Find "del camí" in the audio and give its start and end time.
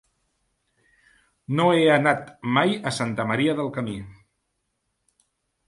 3.63-3.97